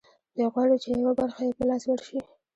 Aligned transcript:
دوی 0.35 0.47
غواړي 0.53 0.75
چې 0.83 0.89
یوه 1.01 1.13
برخه 1.19 1.41
یې 1.47 1.53
په 1.57 1.63
لاس 1.69 1.83
ورشي 1.87 2.19